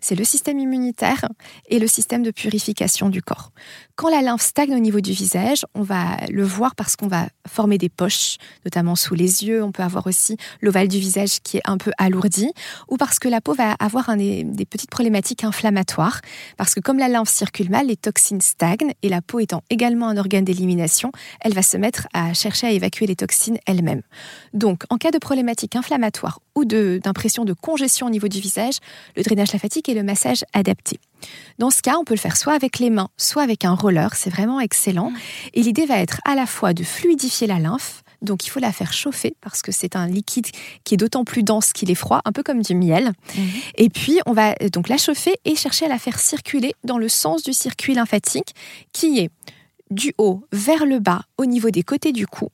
c'est 0.00 0.14
le 0.14 0.24
système 0.24 0.58
immunitaire 0.58 1.28
et 1.68 1.78
le 1.78 1.86
système 1.86 2.22
de 2.22 2.30
purification 2.30 3.08
du 3.08 3.22
corps. 3.22 3.52
Quand 3.96 4.08
la 4.08 4.22
lymphe 4.22 4.42
stagne 4.42 4.74
au 4.74 4.78
niveau 4.78 5.00
du 5.00 5.12
visage, 5.12 5.66
on 5.74 5.82
va 5.82 6.16
le 6.30 6.42
voir 6.42 6.74
parce 6.74 6.96
qu'on 6.96 7.08
va 7.08 7.28
former 7.46 7.78
des 7.78 7.88
poches, 7.88 8.36
notamment 8.64 8.96
sous 8.96 9.14
les 9.14 9.44
yeux. 9.44 9.62
On 9.62 9.72
peut 9.72 9.82
avoir 9.82 10.06
aussi 10.06 10.36
l'ovale 10.60 10.88
du 10.88 10.98
visage 10.98 11.40
qui 11.42 11.58
est 11.58 11.62
un 11.64 11.76
peu 11.76 11.92
alourdi, 11.98 12.50
ou 12.88 12.96
parce 12.96 13.18
que 13.18 13.28
la 13.28 13.40
peau 13.40 13.52
va 13.60 13.76
avoir 13.78 14.16
des, 14.16 14.44
petites 14.68 14.90
problématiques 14.90 15.44
inflammatoires. 15.44 16.20
Parce 16.56 16.74
que 16.74 16.80
comme 16.80 16.98
la 16.98 17.08
lymphe 17.08 17.28
circule 17.28 17.70
mal, 17.70 17.86
les 17.86 17.96
toxines 17.96 18.40
stagnent 18.40 18.94
et 19.02 19.08
la 19.08 19.20
peau 19.20 19.40
étant 19.40 19.62
également 19.70 20.08
un 20.08 20.16
organe 20.16 20.44
d'élimination, 20.44 21.12
elle 21.40 21.52
va 21.52 21.62
se 21.62 21.76
mettre 21.76 22.08
à 22.12 22.32
chercher 22.34 22.68
à 22.68 22.70
évacuer 22.70 23.06
les 23.06 23.16
toxines 23.16 23.58
elle-même. 23.66 24.02
Donc, 24.54 24.84
en 24.90 24.96
cas 24.96 25.10
de 25.10 25.18
problématique 25.18 25.76
inflammatoire 25.76 26.40
ou 26.54 26.64
d'impression 26.64 27.44
de, 27.44 27.50
de 27.50 27.54
congestion 27.54 28.06
au 28.06 28.10
niveau 28.10 28.28
du 28.28 28.40
visage, 28.40 28.78
le 29.16 29.22
drainage 29.22 29.52
lymphatique 29.52 29.88
est 29.88 29.94
le 29.94 30.02
massage 30.02 30.44
adapté. 30.52 30.98
Dans 31.58 31.70
ce 31.70 31.82
cas, 31.82 31.96
on 31.98 32.04
peut 32.04 32.14
le 32.14 32.20
faire 32.20 32.36
soit 32.36 32.54
avec 32.54 32.78
les 32.78 32.90
mains, 32.90 33.10
soit 33.16 33.42
avec 33.42 33.64
un 33.64 33.74
roller, 33.74 34.14
c'est 34.14 34.30
vraiment 34.30 34.60
excellent. 34.60 35.12
Et 35.52 35.62
l'idée 35.62 35.86
va 35.86 35.98
être 35.98 36.20
à 36.24 36.34
la 36.34 36.46
fois 36.46 36.72
de 36.72 36.82
fluidifier 36.82 37.46
la 37.46 37.58
lymphe, 37.58 38.02
donc 38.22 38.46
il 38.46 38.50
faut 38.50 38.60
la 38.60 38.72
faire 38.72 38.92
chauffer 38.92 39.34
parce 39.40 39.62
que 39.62 39.72
c'est 39.72 39.96
un 39.96 40.06
liquide 40.06 40.46
qui 40.84 40.94
est 40.94 40.96
d'autant 40.96 41.24
plus 41.24 41.42
dense 41.42 41.72
qu'il 41.72 41.90
est 41.90 41.94
froid, 41.96 42.20
un 42.24 42.32
peu 42.32 42.42
comme 42.42 42.62
du 42.62 42.74
miel. 42.74 43.12
Mhm. 43.36 43.50
Et 43.76 43.88
puis 43.88 44.20
on 44.26 44.32
va 44.32 44.54
donc 44.72 44.88
la 44.88 44.98
chauffer 44.98 45.34
et 45.44 45.56
chercher 45.56 45.86
à 45.86 45.88
la 45.88 45.98
faire 45.98 46.18
circuler 46.18 46.74
dans 46.84 46.98
le 46.98 47.08
sens 47.08 47.42
du 47.42 47.52
circuit 47.52 47.94
lymphatique 47.94 48.54
qui 48.92 49.18
est 49.18 49.30
du 49.90 50.14
haut 50.18 50.42
vers 50.52 50.86
le 50.86 50.98
bas 50.98 51.22
au 51.36 51.46
niveau 51.46 51.70
des 51.70 51.82
côtés 51.82 52.12
du 52.12 52.26
cou 52.26 52.48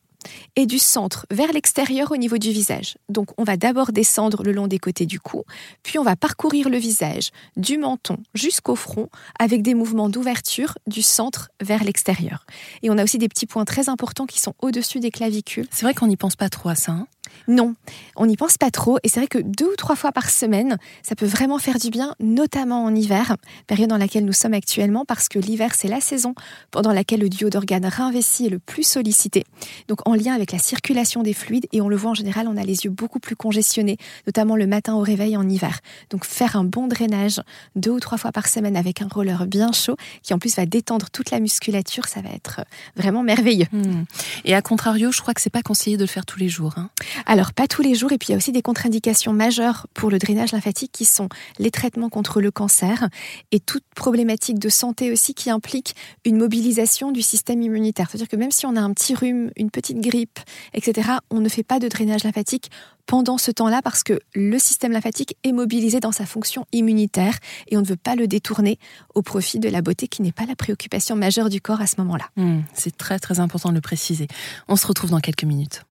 et 0.56 0.66
du 0.66 0.78
centre 0.78 1.26
vers 1.30 1.52
l'extérieur 1.52 2.12
au 2.12 2.16
niveau 2.16 2.38
du 2.38 2.50
visage. 2.50 2.96
Donc 3.08 3.30
on 3.38 3.44
va 3.44 3.56
d'abord 3.56 3.92
descendre 3.92 4.42
le 4.42 4.52
long 4.52 4.66
des 4.66 4.78
côtés 4.78 5.06
du 5.06 5.20
cou, 5.20 5.44
puis 5.82 5.98
on 5.98 6.02
va 6.02 6.16
parcourir 6.16 6.68
le 6.68 6.78
visage 6.78 7.30
du 7.56 7.78
menton 7.78 8.18
jusqu'au 8.34 8.76
front 8.76 9.08
avec 9.38 9.62
des 9.62 9.74
mouvements 9.74 10.08
d'ouverture 10.08 10.78
du 10.86 11.02
centre 11.02 11.50
vers 11.60 11.84
l'extérieur. 11.84 12.46
Et 12.82 12.90
on 12.90 12.98
a 12.98 13.04
aussi 13.04 13.18
des 13.18 13.28
petits 13.28 13.46
points 13.46 13.64
très 13.64 13.88
importants 13.88 14.26
qui 14.26 14.40
sont 14.40 14.54
au-dessus 14.60 15.00
des 15.00 15.10
clavicules. 15.10 15.66
C'est 15.70 15.84
vrai 15.84 15.94
qu'on 15.94 16.06
n'y 16.06 16.16
pense 16.16 16.36
pas 16.36 16.48
trop 16.48 16.68
à 16.68 16.74
ça. 16.74 16.92
Hein 16.92 17.06
non, 17.48 17.74
on 18.16 18.26
n'y 18.26 18.36
pense 18.36 18.58
pas 18.58 18.70
trop 18.70 18.98
et 19.02 19.08
c'est 19.08 19.20
vrai 19.20 19.28
que 19.28 19.38
deux 19.38 19.72
ou 19.72 19.76
trois 19.76 19.96
fois 19.96 20.12
par 20.12 20.30
semaine, 20.30 20.78
ça 21.02 21.14
peut 21.14 21.26
vraiment 21.26 21.58
faire 21.58 21.78
du 21.78 21.90
bien, 21.90 22.14
notamment 22.20 22.84
en 22.84 22.94
hiver, 22.94 23.36
période 23.66 23.90
dans 23.90 23.98
laquelle 23.98 24.24
nous 24.24 24.32
sommes 24.32 24.54
actuellement, 24.54 25.04
parce 25.04 25.28
que 25.28 25.38
l'hiver, 25.38 25.74
c'est 25.74 25.88
la 25.88 26.00
saison 26.00 26.34
pendant 26.70 26.92
laquelle 26.92 27.20
le 27.20 27.28
duo 27.28 27.50
d'organes 27.50 27.86
réinvesti 27.86 28.46
est 28.46 28.50
le 28.50 28.58
plus 28.58 28.82
sollicité. 28.82 29.44
Donc 29.88 30.06
en 30.08 30.14
lien 30.14 30.34
avec 30.34 30.52
la 30.52 30.58
circulation 30.58 31.22
des 31.22 31.32
fluides 31.32 31.66
et 31.72 31.80
on 31.80 31.88
le 31.88 31.96
voit 31.96 32.10
en 32.10 32.14
général, 32.14 32.48
on 32.48 32.56
a 32.56 32.62
les 32.62 32.84
yeux 32.84 32.90
beaucoup 32.90 33.20
plus 33.20 33.36
congestionnés, 33.36 33.96
notamment 34.26 34.56
le 34.56 34.66
matin 34.66 34.94
au 34.94 35.00
réveil 35.00 35.36
en 35.36 35.48
hiver. 35.48 35.80
Donc 36.10 36.24
faire 36.24 36.56
un 36.56 36.64
bon 36.64 36.88
drainage 36.88 37.40
deux 37.74 37.90
ou 37.90 38.00
trois 38.00 38.18
fois 38.18 38.32
par 38.32 38.48
semaine 38.48 38.76
avec 38.76 39.02
un 39.02 39.08
roller 39.08 39.46
bien 39.46 39.72
chaud 39.72 39.96
qui 40.22 40.34
en 40.34 40.38
plus 40.38 40.56
va 40.56 40.66
détendre 40.66 41.10
toute 41.10 41.30
la 41.30 41.40
musculature, 41.40 42.06
ça 42.06 42.20
va 42.20 42.30
être 42.30 42.62
vraiment 42.96 43.22
merveilleux. 43.22 43.66
Hmm. 43.72 44.04
Et 44.44 44.54
à 44.54 44.62
contrario, 44.62 45.12
je 45.12 45.20
crois 45.20 45.34
que 45.34 45.40
c'est 45.40 45.50
pas 45.50 45.62
conseillé 45.62 45.96
de 45.96 46.02
le 46.02 46.08
faire 46.08 46.26
tous 46.26 46.38
les 46.38 46.48
jours. 46.48 46.74
Hein. 46.76 46.90
Alors, 47.24 47.52
pas 47.52 47.66
tous 47.66 47.82
les 47.82 47.94
jours. 47.94 48.12
Et 48.12 48.18
puis, 48.18 48.28
il 48.28 48.32
y 48.32 48.34
a 48.34 48.36
aussi 48.36 48.52
des 48.52 48.62
contre-indications 48.62 49.32
majeures 49.32 49.86
pour 49.94 50.10
le 50.10 50.18
drainage 50.18 50.52
lymphatique 50.52 50.92
qui 50.92 51.04
sont 51.04 51.28
les 51.58 51.70
traitements 51.70 52.08
contre 52.08 52.40
le 52.40 52.50
cancer 52.50 53.08
et 53.52 53.60
toute 53.60 53.84
problématique 53.94 54.58
de 54.58 54.68
santé 54.68 55.10
aussi 55.10 55.34
qui 55.34 55.50
implique 55.50 55.94
une 56.24 56.36
mobilisation 56.36 57.12
du 57.12 57.22
système 57.22 57.62
immunitaire. 57.62 58.08
C'est-à-dire 58.10 58.28
que 58.28 58.36
même 58.36 58.50
si 58.50 58.66
on 58.66 58.76
a 58.76 58.80
un 58.80 58.92
petit 58.92 59.14
rhume, 59.14 59.50
une 59.56 59.70
petite 59.70 60.00
grippe, 60.00 60.38
etc., 60.74 61.08
on 61.30 61.40
ne 61.40 61.48
fait 61.48 61.62
pas 61.62 61.78
de 61.78 61.88
drainage 61.88 62.24
lymphatique 62.24 62.70
pendant 63.06 63.38
ce 63.38 63.50
temps-là 63.50 63.80
parce 63.82 64.02
que 64.02 64.18
le 64.34 64.58
système 64.58 64.92
lymphatique 64.92 65.36
est 65.44 65.52
mobilisé 65.52 66.00
dans 66.00 66.12
sa 66.12 66.26
fonction 66.26 66.66
immunitaire 66.72 67.38
et 67.68 67.76
on 67.76 67.80
ne 67.80 67.86
veut 67.86 67.96
pas 67.96 68.16
le 68.16 68.26
détourner 68.26 68.78
au 69.14 69.22
profit 69.22 69.58
de 69.58 69.68
la 69.68 69.80
beauté 69.80 70.08
qui 70.08 70.22
n'est 70.22 70.32
pas 70.32 70.44
la 70.44 70.56
préoccupation 70.56 71.16
majeure 71.16 71.48
du 71.48 71.60
corps 71.60 71.80
à 71.80 71.86
ce 71.86 71.96
moment-là. 71.98 72.26
Hmm, 72.36 72.60
c'est 72.74 72.96
très 72.96 73.18
très 73.18 73.40
important 73.40 73.70
de 73.70 73.74
le 73.74 73.80
préciser. 73.80 74.26
On 74.68 74.76
se 74.76 74.86
retrouve 74.86 75.10
dans 75.10 75.20
quelques 75.20 75.44
minutes. 75.44 75.82